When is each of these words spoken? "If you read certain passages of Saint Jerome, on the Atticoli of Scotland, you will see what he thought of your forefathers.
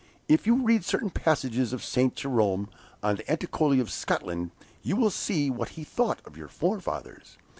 "If 0.27 0.47
you 0.47 0.55
read 0.63 0.83
certain 0.83 1.11
passages 1.11 1.73
of 1.73 1.83
Saint 1.83 2.15
Jerome, 2.15 2.69
on 3.03 3.17
the 3.17 3.23
Atticoli 3.31 3.79
of 3.79 3.91
Scotland, 3.91 4.49
you 4.81 4.95
will 4.95 5.11
see 5.11 5.51
what 5.51 5.69
he 5.77 5.83
thought 5.83 6.23
of 6.25 6.35
your 6.35 6.47
forefathers. 6.47 7.37